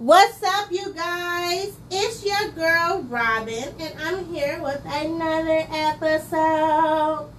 [0.00, 1.76] What's up, you guys?
[1.88, 7.30] It's your girl Robynn, and I'm here with another episode.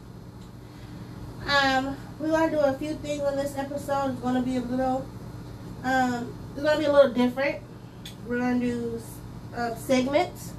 [1.45, 4.11] Um, we're gonna do a few things on this episode.
[4.11, 5.05] It's gonna be a little,
[5.83, 7.61] um, it's gonna be a little different.
[8.25, 9.01] We're gonna do
[9.53, 10.53] uh, segments.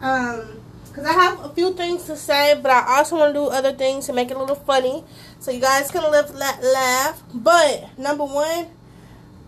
[0.00, 3.46] Um, because I have a few things to say, but I also want to do
[3.48, 5.04] other things to make it a little funny,
[5.38, 7.22] so you guys can live, laugh.
[7.34, 8.68] But number one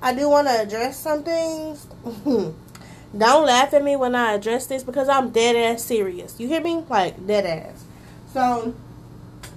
[0.03, 1.87] I do want to address some things.
[3.17, 6.41] Don't laugh at me when I address this because I'm dead ass serious.
[6.41, 6.83] You hear me?
[6.89, 7.85] Like dead ass.
[8.33, 8.75] So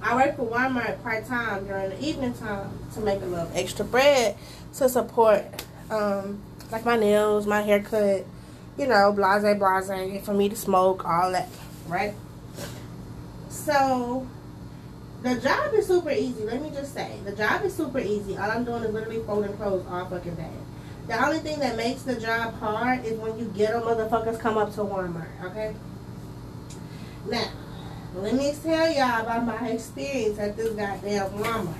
[0.03, 3.85] I work for Walmart part time during the evening time to make a little extra
[3.85, 4.37] bread
[4.75, 5.43] to support
[5.89, 6.41] um
[6.71, 8.25] like my nails, my haircut,
[8.77, 11.49] you know, blase blase for me to smoke, all that,
[11.87, 12.13] right?
[13.49, 14.27] So
[15.25, 16.43] the job is super easy.
[16.43, 18.37] Let me just say, the job is super easy.
[18.37, 20.51] All I'm doing is literally folding clothes all fucking day.
[21.07, 24.71] The only thing that makes the job hard is when you ghetto motherfuckers come up
[24.75, 25.75] to Walmart, okay?
[27.27, 27.49] Now,
[28.13, 31.73] let me tell y'all about my experience at this goddamn Walmart.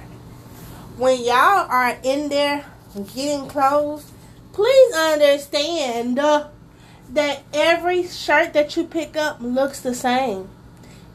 [0.98, 2.66] When y'all are in there
[3.14, 4.11] getting clothes,
[4.53, 10.50] please understand that every shirt that you pick up looks the same.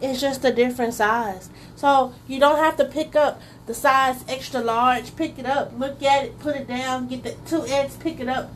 [0.00, 1.50] It's just a different size.
[1.80, 5.16] So you don't have to pick up the size extra large.
[5.16, 8.52] Pick it up, look at it, put it down, get the 2X, pick it up,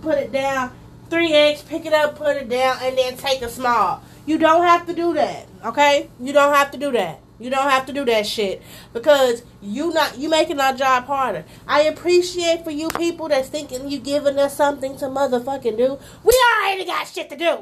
[0.00, 0.72] put it down,
[1.10, 4.02] 3X, pick it up, put it down, and then take a small.
[4.24, 6.08] You don't have to do that, okay?
[6.18, 7.20] You don't have to do that.
[7.38, 8.62] You don't have to do that shit
[8.94, 11.44] because you not you making our job harder.
[11.66, 15.98] I appreciate for you people that's thinking you giving us something to motherfucking do.
[16.24, 17.58] We already got shit to do.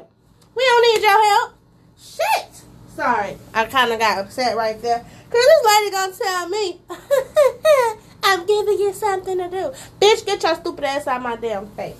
[0.55, 1.53] We don't need your help.
[1.97, 2.66] Shit.
[2.97, 5.05] Sorry, I kind of got upset right there.
[5.29, 6.79] Because this lady to tell me,
[8.23, 9.71] I'm giving you something to do.
[10.01, 11.95] Bitch, get your stupid ass out my damn face.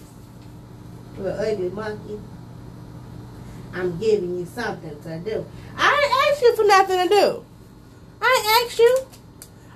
[1.20, 2.20] Little ugly monkey.
[3.76, 5.46] I'm giving you something to do.
[5.78, 7.46] I ain't asked you for nothing to do.
[8.20, 8.98] I ain't asked you.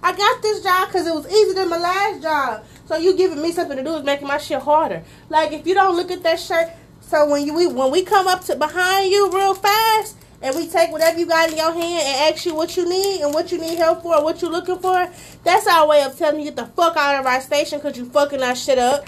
[0.02, 2.66] I got this job because it was easier than my last job.
[2.88, 5.03] So you giving me something to do is making my shit harder.
[5.30, 8.28] Like if you don't look at that shirt, so when you we, when we come
[8.28, 11.84] up to behind you real fast, and we take whatever you got in your hand
[11.84, 14.79] and ask you what you need and what you need help for, what you're looking
[14.79, 15.09] for,
[15.44, 18.06] that's our way of telling you get the fuck out of our station because you
[18.06, 19.06] fucking our shit up.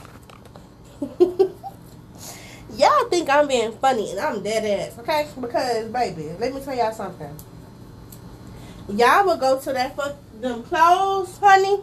[2.78, 5.28] y'all think I'm being funny and I'm dead ass, okay?
[5.40, 7.36] Because, baby, let me tell y'all something.
[8.90, 11.80] Y'all will go to that fuck them clothes, honey.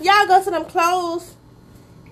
[0.00, 1.34] Y'all go to them clothes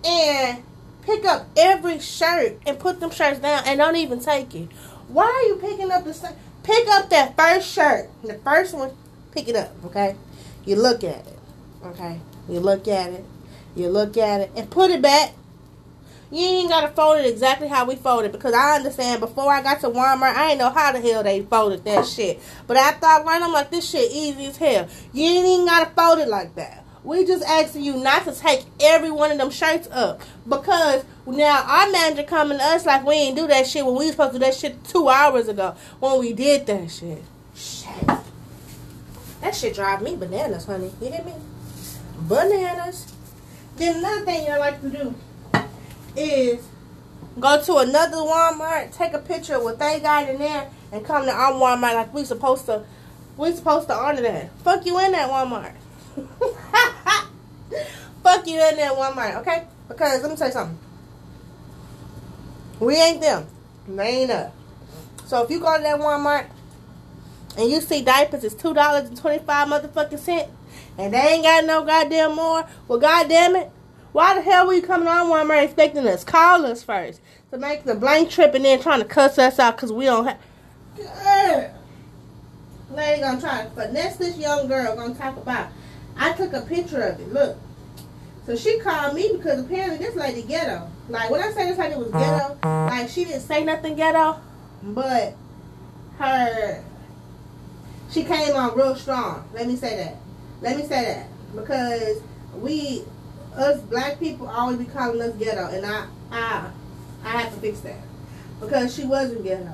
[0.05, 0.63] and
[1.03, 4.69] pick up every shirt and put them shirts down and don't even take it.
[5.13, 6.35] Why are you picking up the same?
[6.63, 8.09] Pick up that first shirt.
[8.23, 8.93] The first one,
[9.33, 10.17] pick it up, okay?
[10.65, 11.39] You look at it,
[11.85, 12.21] okay?
[12.49, 13.25] You look at it.
[13.75, 15.33] You look at it and put it back.
[16.31, 19.81] You ain't gotta fold it exactly how we folded because I understand before I got
[19.81, 22.41] to Walmart, I ain't know how the hell they folded that shit.
[22.67, 24.89] But after I learned, I'm like, this shit easy as hell.
[25.13, 26.82] You ain't even gotta fold it like that.
[27.05, 31.65] We just asking you not to take every one of them shirts up because now
[31.67, 34.35] our manager coming to us like we ain't do that shit when we was supposed
[34.35, 37.23] to do that shit two hours ago when we did that shit.
[37.57, 38.07] Shit.
[39.41, 40.93] That shit drive me bananas, honey.
[41.01, 41.35] You hear me?
[42.21, 43.13] Bananas.
[43.77, 45.15] Then another thing I like to do
[46.15, 46.65] is
[47.41, 51.25] go to another Walmart, take a picture of what they got in there, and come
[51.25, 52.85] to our Walmart like we supposed to.
[53.37, 54.51] We supposed to honor that.
[54.59, 55.73] Fuck you in that Walmart.
[58.23, 59.65] Fuck you in that Walmart, okay?
[59.89, 60.79] Because let me tell you something.
[62.81, 63.47] We ain't them.
[63.89, 64.53] They ain't us.
[65.27, 66.47] So if you go to that Walmart
[67.57, 70.49] and you see diapers is two dollars and twenty five motherfucking cent,
[70.99, 73.71] and they ain't got no goddamn more, well goddamn it,
[74.13, 76.25] why the hell were you coming on Walmart expecting us?
[76.25, 79.77] Call us first to make the blank trip and then trying to cuss us out
[79.77, 80.39] because we don't have.
[82.91, 84.95] Lady gonna try to finesse this young girl.
[84.95, 85.69] Gonna talk about
[86.17, 87.33] I took a picture of it.
[87.33, 87.57] Look.
[88.47, 90.89] So she called me because apparently this lady ghetto.
[91.09, 92.55] Like when I say this lady was uh-huh.
[92.59, 94.41] ghetto, like she didn't say nothing ghetto,
[94.83, 95.35] but
[96.19, 96.83] her
[98.11, 99.49] she came on real strong.
[99.55, 100.17] Let me say that.
[100.61, 102.21] Let me say that because
[102.55, 103.05] we
[103.57, 106.71] us black people always be calling us ghetto, and I I
[107.25, 108.01] I have to fix that
[108.61, 109.73] because she wasn't ghetto.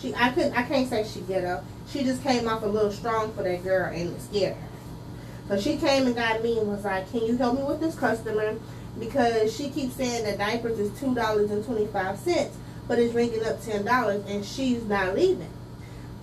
[0.00, 1.62] She I couldn't I can't say she ghetto.
[1.88, 4.67] She just came off a little strong for that girl and scared her.
[5.48, 7.94] So she came and got me and was like, can you help me with this
[7.94, 8.54] customer?
[8.98, 12.50] Because she keeps saying that diapers is $2.25,
[12.86, 15.50] but it's ringing up $10 and she's not leaving.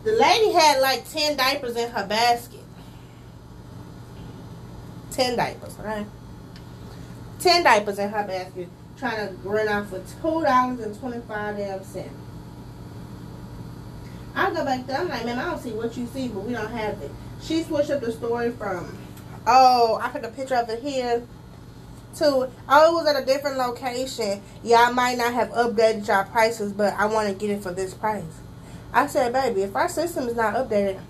[0.04, 2.60] The lady had like 10 diapers in her basket.
[5.12, 6.06] 10 diapers, right?
[7.39, 8.69] 10 diapers in her basket.
[8.98, 12.10] trying to run out for two dollars and twenty five damn cents.
[14.36, 15.00] I go back there.
[15.00, 17.12] I'm like, man, I don't see what you see, but we don't have it.
[17.42, 18.98] She switched up the story from,
[19.48, 21.24] oh, I took a picture of it here.
[22.18, 24.42] To oh, it was at a different location.
[24.66, 27.94] I might not have updated y'all prices, but I want to get it for this
[27.94, 28.24] price.
[28.94, 31.02] I said, baby, if our system is not updated,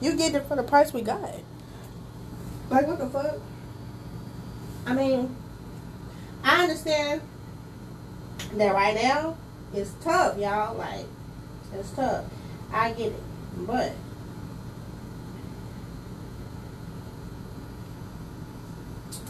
[0.00, 1.34] you get it for the price we got.
[2.68, 3.36] Like, what the fuck?
[4.84, 5.34] I mean,
[6.44, 7.22] I understand
[8.54, 9.36] that right now
[9.74, 10.76] it's tough, y'all.
[10.76, 11.06] Like,
[11.74, 12.24] it's tough.
[12.72, 13.22] I get it.
[13.66, 13.92] But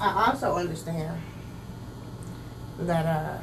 [0.01, 1.21] I also understand
[2.81, 3.39] that uh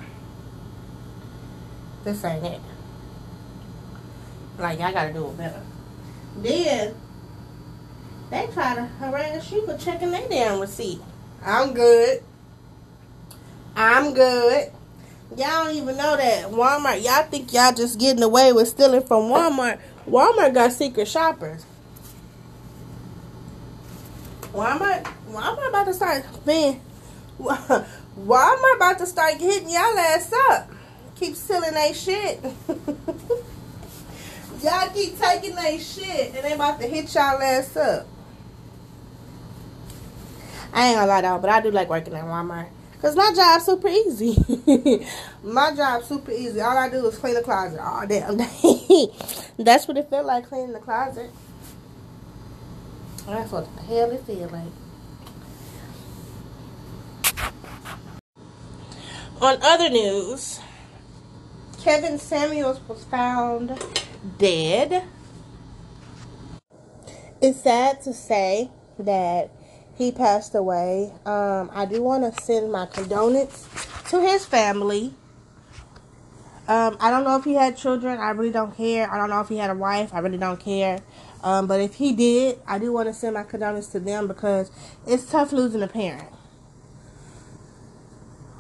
[2.03, 2.61] this ain't it.
[4.57, 5.61] Like I gotta do it better.
[6.37, 6.95] Then
[8.29, 11.01] they try to harass you for checking their damn receipt.
[11.43, 12.23] I'm good.
[13.75, 14.71] I'm good.
[15.35, 17.03] Y'all don't even know that Walmart.
[17.03, 19.79] Y'all think y'all just getting away with stealing from Walmart.
[20.07, 21.65] Walmart got secret shoppers.
[24.53, 26.79] Walmart, Walmart about to start man.
[27.39, 30.69] Walmart about to start hitting y'all ass up.
[31.15, 32.41] Keep stealing that shit.
[34.63, 38.07] y'all keep taking that shit, and they about to hit y'all ass up.
[40.71, 42.69] I ain't gonna lie though, but I do like working at Walmart.
[43.01, 44.37] Cause my job's super easy.
[45.43, 46.61] my job's super easy.
[46.61, 49.07] All I do is clean the closet all damn day.
[49.57, 51.29] That's what it felt like cleaning the closet.
[53.27, 54.84] That's what the hell it feel like.
[59.41, 60.61] On other news,
[61.83, 63.77] Kevin Samuels was found
[64.37, 65.03] dead.
[67.41, 69.51] It's sad to say that
[69.93, 71.11] he passed away.
[71.25, 73.67] Um, I do want to send my condolences
[74.09, 75.13] to his family.
[76.69, 78.17] Um, I don't know if he had children.
[78.17, 79.11] I really don't care.
[79.11, 80.13] I don't know if he had a wife.
[80.13, 80.99] I really don't care.
[81.43, 84.71] Um, but if he did, I do want to send my condolences to them because
[85.05, 86.29] it's tough losing a parent.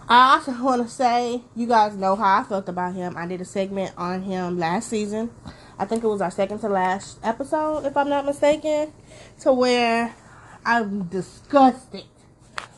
[0.07, 3.17] I also want to say, you guys know how I felt about him.
[3.17, 5.31] I did a segment on him last season.
[5.79, 8.93] I think it was our second to last episode, if I'm not mistaken,
[9.41, 10.15] to where
[10.63, 12.03] I'm disgusted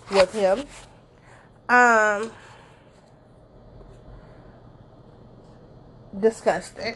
[0.09, 0.63] with him.
[1.67, 2.31] Um,
[6.17, 6.95] disgusted.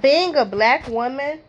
[0.00, 1.40] Being a black woman,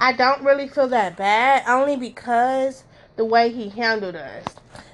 [0.00, 2.82] I don't really feel that bad, only because
[3.18, 4.44] the way he handled us.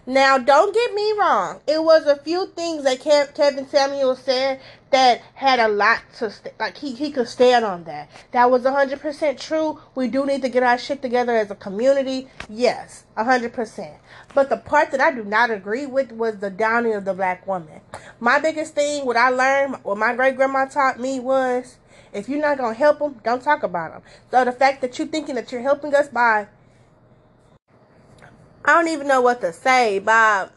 [0.06, 1.60] Now, don't get me wrong.
[1.66, 4.60] It was a few things that Kevin Samuel said
[4.90, 8.10] that had a lot to st- like he he could stand on that.
[8.32, 9.80] That was 100% true.
[9.94, 12.28] We do need to get our shit together as a community.
[12.50, 13.96] Yes, 100%.
[14.34, 17.46] But the part that I do not agree with was the downing of the black
[17.46, 17.80] woman.
[18.20, 21.78] My biggest thing, what I learned, what my great grandma taught me was,
[22.12, 24.02] if you're not gonna help them, don't talk about them.
[24.30, 26.48] So the fact that you're thinking that you're helping us by
[28.64, 30.50] I don't even know what to say, Bob.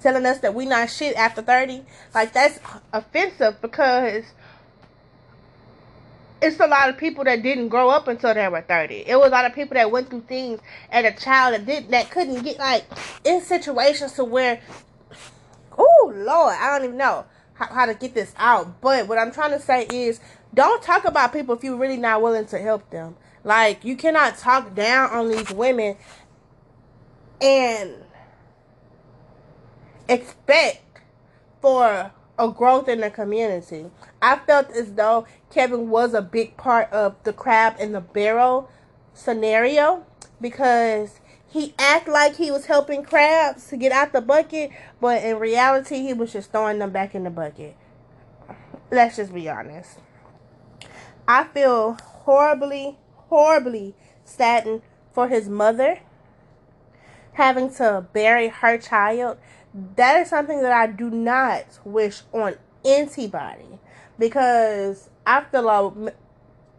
[0.00, 1.82] Telling us that we not shit after 30.
[2.14, 2.58] Like, that's
[2.92, 4.24] offensive because
[6.42, 9.04] it's a lot of people that didn't grow up until they were 30.
[9.06, 10.60] It was a lot of people that went through things
[10.90, 12.84] as a child that did that couldn't get like
[13.24, 14.60] in situations to where
[15.78, 17.24] oh Lord, I don't even know
[17.54, 18.80] how, how to get this out.
[18.80, 20.20] But what I'm trying to say is
[20.52, 23.16] don't talk about people if you're really not willing to help them.
[23.44, 25.96] Like you cannot talk down on these women
[27.42, 27.94] and
[30.08, 31.00] expect
[31.60, 33.90] for a growth in the community.
[34.20, 38.70] I felt as though Kevin was a big part of the crab in the barrel
[39.12, 40.06] scenario
[40.40, 44.70] because he acted like he was helping crabs to get out the bucket,
[45.00, 47.76] but in reality he was just throwing them back in the bucket.
[48.90, 49.98] Let's just be honest.
[51.28, 53.94] I feel horribly, horribly
[54.24, 54.82] saddened
[55.12, 56.00] for his mother
[57.32, 59.38] having to bury her child,
[59.96, 63.78] that is something that I do not wish on anybody
[64.18, 65.08] because
[65.50, 66.14] feel like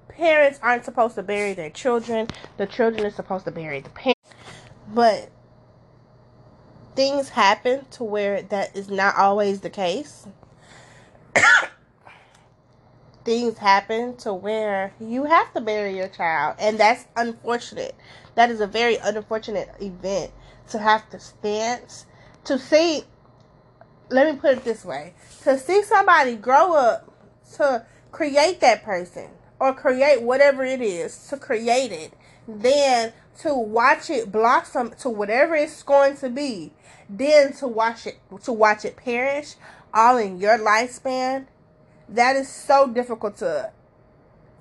[0.09, 2.27] parents aren't supposed to bury their children.
[2.57, 4.21] The children are supposed to bury the parents.
[4.93, 5.29] But
[6.95, 10.27] things happen to where that is not always the case.
[13.25, 17.95] things happen to where you have to bury your child, and that's unfortunate.
[18.35, 20.31] That is a very unfortunate event
[20.69, 22.05] to have to stance
[22.45, 23.03] to see
[24.09, 27.11] let me put it this way to see somebody grow up
[27.55, 29.27] to create that person
[29.59, 32.13] or create whatever it is to create it
[32.47, 36.71] then to watch it blossom to whatever it's going to be,
[37.09, 39.55] then to watch it to watch it perish
[39.93, 41.45] all in your lifespan,
[42.09, 43.71] that is so difficult to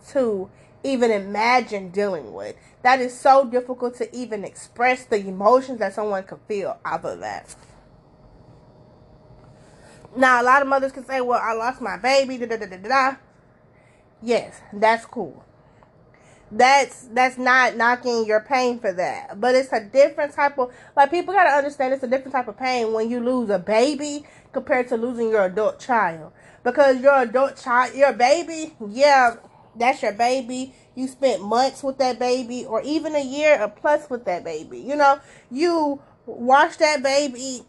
[0.08, 0.50] to
[0.84, 2.56] even imagine dealing with.
[2.82, 7.20] That is so difficult to even express the emotions that someone could feel out of
[7.20, 7.54] that.
[10.16, 12.66] Now, a lot of mothers can say, "Well, I lost my baby." Da da da
[12.66, 13.16] da da.
[14.20, 15.44] Yes, that's cool.
[16.50, 21.10] That's that's not knocking your pain for that, but it's a different type of like
[21.10, 21.94] people gotta understand.
[21.94, 25.46] It's a different type of pain when you lose a baby compared to losing your
[25.46, 26.32] adult child.
[26.64, 29.36] Because your adult child, your baby, yeah,
[29.76, 30.74] that's your baby.
[30.94, 34.78] You spent months with that baby, or even a year or plus with that baby.
[34.78, 37.62] You know, you watch that baby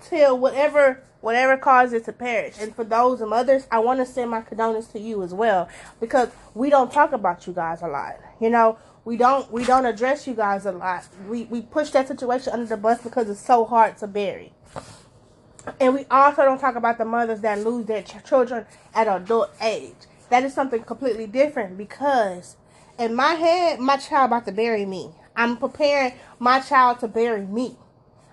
[0.00, 2.54] till whatever whatever caused it to perish.
[2.60, 5.68] And for those and others, I want to send my condolences to you as well
[6.00, 8.16] because we don't talk about you guys a lot.
[8.40, 11.04] You know, we don't we don't address you guys a lot.
[11.28, 14.52] We we push that situation under the bus because it's so hard to bury.
[15.80, 19.50] And we also don't talk about the mothers that lose their ch- children at adult
[19.60, 19.94] age.
[20.30, 22.56] That is something completely different because
[22.98, 25.10] in my head, my child about to bury me.
[25.36, 27.76] I'm preparing my child to bury me.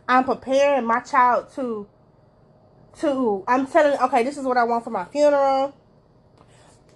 [0.08, 1.88] I'm preparing my child to
[3.00, 5.76] to I'm telling okay, this is what I want for my funeral.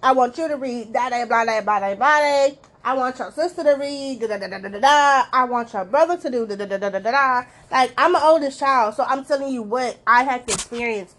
[0.02, 2.69] I want you to read da da blah da blah da blah.
[2.82, 5.26] I want your sister to read da da da da da da.
[5.32, 7.42] I want your brother to do da da da da da da.
[7.70, 11.14] Like I'm the oldest child, so I'm telling you what I had to experience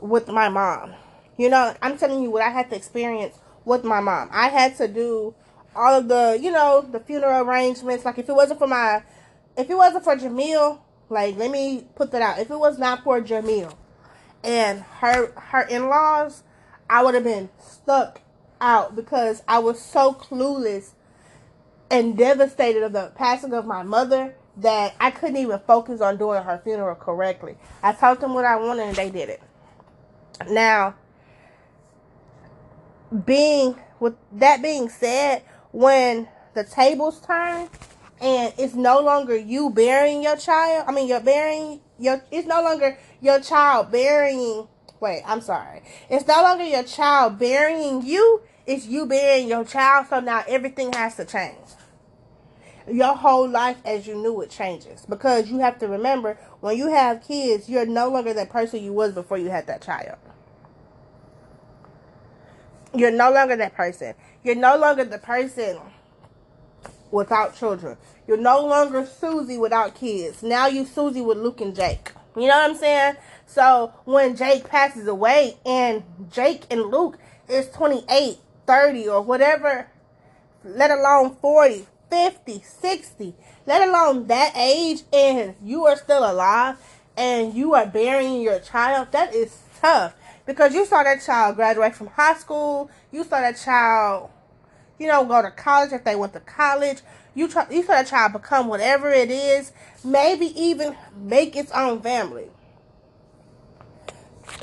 [0.00, 0.94] with my mom.
[1.38, 4.28] You know, I'm telling you what I had to experience with my mom.
[4.32, 5.34] I had to do
[5.74, 8.04] all of the, you know, the funeral arrangements.
[8.04, 9.02] Like if it wasn't for my,
[9.56, 12.38] if it wasn't for Jamil, like let me put that out.
[12.38, 13.74] If it was not for Jamil
[14.44, 16.42] and her her in laws,
[16.90, 18.20] I would have been stuck
[18.62, 20.92] out because I was so clueless
[21.90, 26.42] and devastated of the passing of my mother that I couldn't even focus on doing
[26.42, 27.56] her funeral correctly.
[27.82, 29.42] I told them what I wanted and they did it.
[30.48, 30.94] Now,
[33.24, 35.42] being with that being said,
[35.72, 37.68] when the tables turn
[38.20, 42.62] and it's no longer you burying your child, I mean you're burying your it's no
[42.62, 44.68] longer your child burying
[45.02, 45.82] wait, I'm sorry.
[46.08, 50.92] It's no longer your child burying you, it's you being your child, so now everything
[50.92, 51.56] has to change.
[52.90, 55.06] Your whole life as you knew it changes.
[55.08, 58.92] Because you have to remember when you have kids, you're no longer that person you
[58.92, 60.18] was before you had that child.
[62.94, 64.14] You're no longer that person.
[64.42, 65.78] You're no longer the person
[67.10, 67.96] without children.
[68.26, 70.42] You're no longer Susie without kids.
[70.42, 72.12] Now you Susie with Luke and Jake.
[72.36, 73.16] You know what I'm saying?
[73.46, 79.88] So when Jake passes away and Jake and Luke is 28, 30 or whatever,
[80.64, 83.34] let alone 40, 50, 60,
[83.66, 86.76] let alone that age and you are still alive
[87.16, 90.14] and you are burying your child, that is tough
[90.46, 94.30] because you saw that child graduate from high school, you saw that child,
[94.98, 96.98] you know, go to college if they went to college.
[97.34, 99.72] You try, you saw that child become whatever it is,
[100.04, 102.50] maybe even make its own family.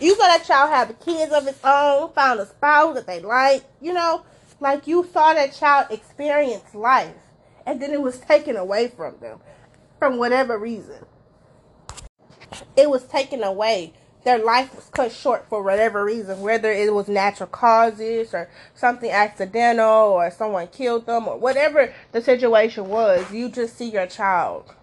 [0.01, 3.93] You that child have kids of its own, found a spouse that they like, you
[3.93, 4.23] know,
[4.59, 7.15] like you saw that child experience life,
[7.65, 9.39] and then it was taken away from them,
[9.97, 11.05] from whatever reason.
[12.75, 13.93] It was taken away
[14.23, 19.09] their life was cut short for whatever reason, whether it was natural causes or something
[19.09, 24.73] accidental or someone killed them or whatever the situation was, you just see your child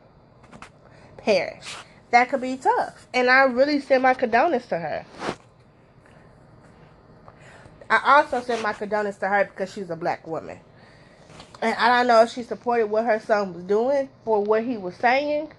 [1.18, 1.76] perish.
[2.16, 3.06] That could be tough.
[3.12, 5.04] And I really send my condolences to her.
[7.90, 10.58] I also send my condolences to her because she's a black woman.
[11.61, 14.78] And I don't know if she supported what her son was doing or what he
[14.78, 15.52] was saying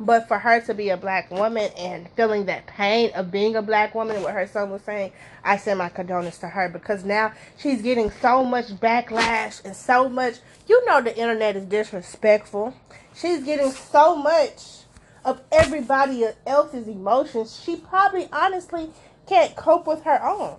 [0.00, 3.62] but for her to be a black woman and feeling that pain of being a
[3.62, 5.12] black woman and what her son was saying,
[5.44, 10.08] I send my condolences to her because now she's getting so much backlash and so
[10.08, 10.38] much.
[10.66, 12.74] You know, the internet is disrespectful.
[13.14, 14.83] She's getting so much
[15.24, 17.60] of everybody else's emotions.
[17.64, 18.90] She probably honestly
[19.26, 20.58] can't cope with her own.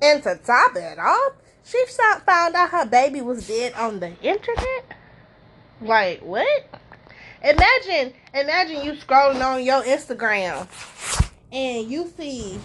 [0.00, 1.32] And to top it off,
[1.64, 1.84] she
[2.26, 4.96] found out her baby was dead on the internet.
[5.80, 6.66] Like, what?
[7.42, 10.68] Imagine, imagine you scrolling on your Instagram
[11.50, 12.60] and you see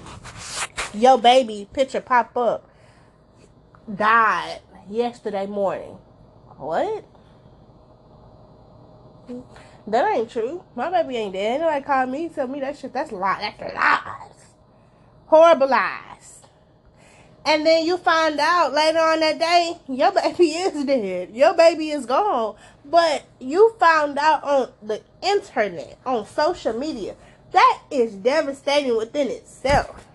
[0.93, 2.69] your baby picture pop up.
[3.93, 5.97] Died yesterday morning.
[6.57, 7.05] What?
[9.87, 10.63] That ain't true.
[10.75, 11.61] My baby ain't dead.
[11.61, 12.91] Nobody called me, tell me that shit.
[12.91, 13.53] That's lie.
[13.57, 14.45] That's lies.
[15.27, 16.41] Horrible lies.
[17.45, 21.29] And then you find out later on that day, your baby is dead.
[21.33, 22.57] Your baby is gone.
[22.83, 27.15] But you found out on the internet, on social media.
[27.53, 30.05] That is devastating within itself.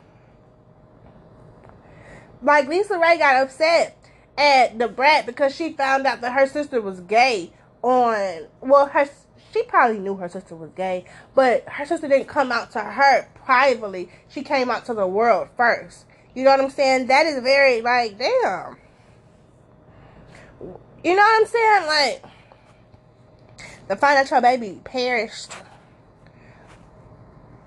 [2.43, 3.97] Like Lisa Ray got upset
[4.37, 7.53] at the Brat because she found out that her sister was gay
[7.83, 9.09] on well her
[9.53, 11.05] she probably knew her sister was gay,
[11.35, 14.09] but her sister didn't come out to her privately.
[14.29, 16.07] She came out to the world first.
[16.35, 17.09] You know what I'm saying?
[17.09, 18.77] That is very like damn.
[21.05, 21.87] You know what I'm saying?
[21.87, 22.25] Like
[23.89, 25.53] the your baby perished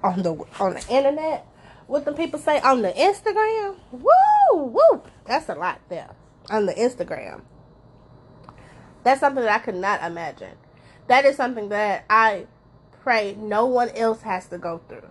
[0.03, 1.45] on the on the internet.
[1.87, 3.77] What the people say on the Instagram?
[3.91, 5.03] Woo, woo.
[5.25, 6.09] That's a lot there
[6.49, 7.41] on the Instagram.
[9.03, 10.57] That's something that I could not imagine.
[11.07, 12.47] That is something that I
[13.03, 15.07] pray no one else has to go through.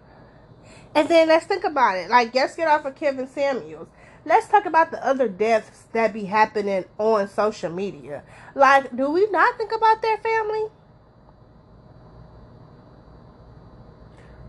[0.94, 2.08] And then let's think about it.
[2.08, 3.88] Like, let's get off of Kevin Samuels.
[4.24, 8.22] Let's talk about the other deaths that be happening on social media.
[8.54, 10.66] Like, do we not think about their family?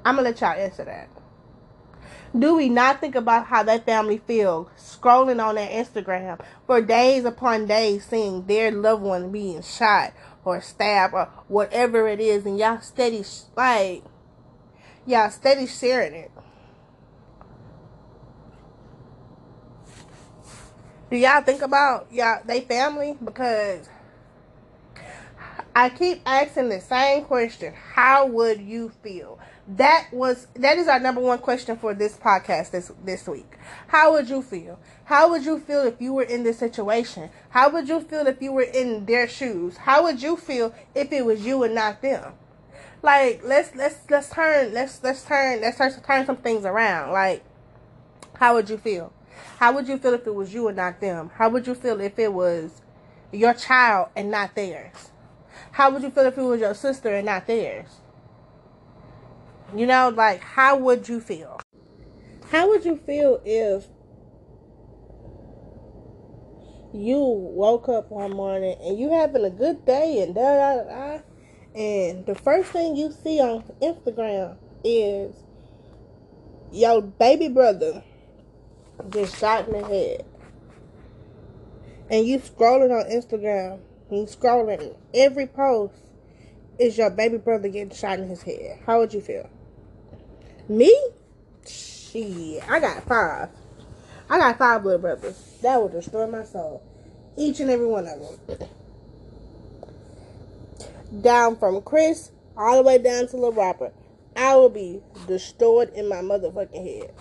[0.06, 1.10] I'm gonna let y'all answer that.
[2.38, 7.26] Do we not think about how that family feels scrolling on their Instagram for days
[7.26, 10.14] upon days seeing their loved one being shot
[10.46, 13.24] or stab or whatever it is and y'all steady
[13.56, 14.04] like
[15.06, 16.32] y'all steady sharing it.
[21.10, 23.18] Do y'all think about y'all they family?
[23.24, 23.90] Because
[25.76, 27.74] I keep asking the same question.
[27.94, 29.40] How would you feel?
[29.68, 33.58] that was that is our number one question for this podcast this this week.
[33.88, 34.80] How would you feel?
[35.06, 37.30] How would you feel if you were in this situation?
[37.50, 39.78] How would you feel if you were in their shoes?
[39.78, 42.34] How would you feel if it was you and not them?
[43.04, 47.12] Like let's let's let's turn let's let's turn let's turn, turn some things around.
[47.12, 47.44] Like
[48.38, 49.14] how would you feel?
[49.60, 51.30] How would you feel if it was you and not them?
[51.36, 52.82] How would you feel if it was
[53.32, 55.12] your child and not theirs?
[55.72, 58.00] How would you feel if it was your sister and not theirs?
[59.76, 61.60] You know, like, how would you feel?
[62.50, 63.88] How would you feel if
[66.96, 71.22] you woke up one morning and you having a good day and da da da,
[71.76, 75.36] and the first thing you see on Instagram is
[76.72, 78.04] your baby brother
[79.10, 80.26] just shot in the head,
[82.10, 83.80] and you scrolling on Instagram,
[84.10, 85.96] you scrolling every post
[86.80, 88.80] is your baby brother getting shot in his head.
[88.86, 89.50] How would you feel?
[90.68, 90.94] Me?
[91.68, 92.64] Shit.
[92.70, 93.50] I got five.
[94.30, 95.58] I got five little brothers.
[95.62, 96.82] That will destroy my soul.
[97.38, 98.70] Each and every one of them.
[101.22, 103.94] Down from Chris all the way down to Lil Robert.
[104.36, 107.14] I will be destroyed in my motherfucking head.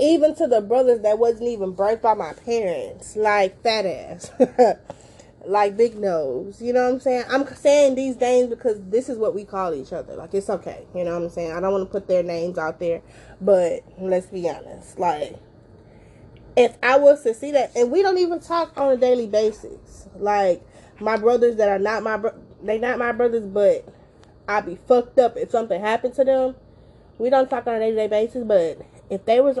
[0.00, 3.16] Even to the brothers that wasn't even birthed by my parents.
[3.16, 4.30] Like fat ass.
[5.46, 6.60] like big nose.
[6.60, 7.24] You know what I'm saying?
[7.28, 10.14] I'm saying these names because this is what we call each other.
[10.14, 10.86] Like it's okay.
[10.94, 11.52] You know what I'm saying?
[11.52, 13.02] I don't want to put their names out there,
[13.40, 14.98] but let's be honest.
[14.98, 15.36] Like
[16.56, 20.08] if I was to see that, and we don't even talk on a daily basis.
[20.16, 20.62] Like
[21.00, 23.86] my brothers that are not my bro- they not my brothers, but
[24.48, 26.54] I'd be fucked up if something happened to them.
[27.18, 29.58] We don't talk on a day to day basis, but if they was,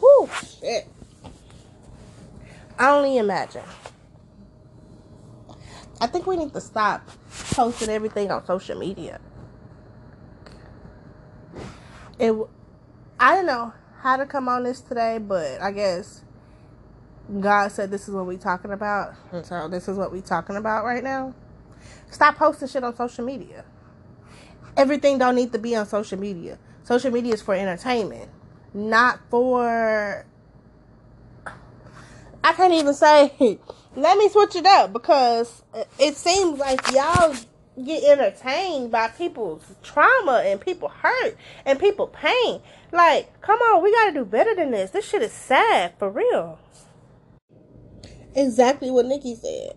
[0.00, 0.28] whoo,
[0.60, 0.86] shit.
[2.78, 3.62] I only imagine.
[6.00, 7.08] I think we need to stop
[7.52, 9.20] posting everything on social media.
[12.18, 12.34] It,
[13.20, 16.22] I don't know how to come on this today, but I guess
[17.40, 20.56] God said this is what we talking about, and so this is what we talking
[20.56, 21.34] about right now.
[22.10, 23.64] Stop posting shit on social media.
[24.76, 26.58] Everything don't need to be on social media.
[26.82, 28.28] Social media is for entertainment,
[28.74, 30.26] not for.
[32.44, 33.32] I can't even say
[33.94, 35.62] let me switch it up because
[36.00, 37.36] it seems like y'all
[37.84, 42.60] get entertained by people's trauma and people hurt and people pain.
[42.92, 44.90] Like, come on, we gotta do better than this.
[44.90, 46.58] This shit is sad for real.
[48.34, 49.72] Exactly what Nikki said.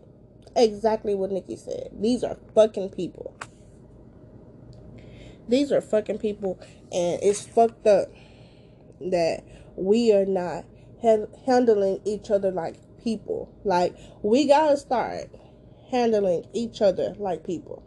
[0.55, 1.91] Exactly what Nikki said.
[1.93, 3.33] These are fucking people.
[5.47, 6.59] These are fucking people,
[6.91, 8.09] and it's fucked up
[8.99, 9.43] that
[9.77, 10.65] we are not
[11.45, 13.53] handling each other like people.
[13.63, 15.29] Like, we gotta start
[15.91, 17.83] handling each other like people.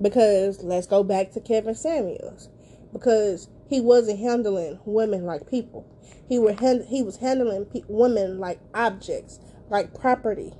[0.00, 2.48] Because let's go back to Kevin Samuels.
[2.92, 5.86] Because he wasn't handling women like people.
[6.28, 10.52] He were hand- he was handling pe- women like objects, like property.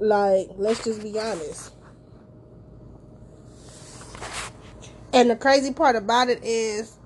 [0.00, 1.72] Like, let's just be honest.
[5.12, 6.98] And the crazy part about it is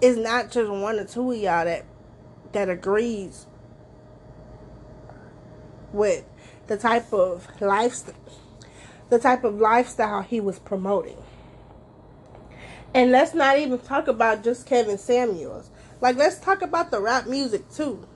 [0.00, 1.84] it's not just one or two of y'all that
[2.52, 3.46] that agrees
[5.92, 6.24] with
[6.66, 8.14] the type of lifestyle
[9.08, 11.16] the type of lifestyle he was promoting.
[12.94, 15.70] And let's not even talk about just Kevin Samuels.
[16.00, 18.06] Like let's talk about the rap music too.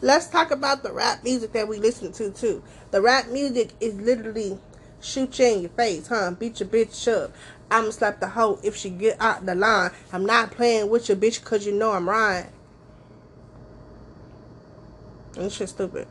[0.00, 2.62] Let's talk about the rap music that we listen to too.
[2.90, 4.58] The rap music is literally
[5.00, 6.32] shoot you in your face, huh?
[6.32, 7.32] Beat your bitch up.
[7.70, 9.90] I'ma slap the hoe if she get out the line.
[10.12, 12.46] I'm not playing with your bitch cause you know I'm right.
[15.32, 16.06] This shit stupid.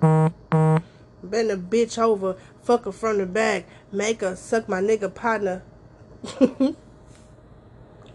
[0.00, 5.62] Bend a bitch over, fuck her from the back, make her suck my nigga partner.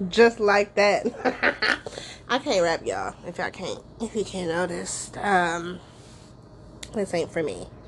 [0.09, 1.05] Just like that.
[2.27, 5.11] I can't rap y'all if y'all can't if you can't notice.
[5.17, 5.79] Um
[6.93, 7.67] this ain't for me.